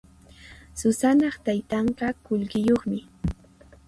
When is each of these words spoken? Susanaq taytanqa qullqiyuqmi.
Susanaq 0.79 1.35
taytanqa 1.45 2.07
qullqiyuqmi. 2.25 2.99